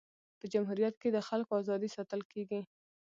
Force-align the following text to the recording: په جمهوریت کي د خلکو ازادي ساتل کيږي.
په 0.39 0.45
جمهوریت 0.53 0.95
کي 1.01 1.09
د 1.11 1.17
خلکو 1.27 1.51
ازادي 1.61 1.89
ساتل 1.95 2.21
کيږي. 2.31 2.61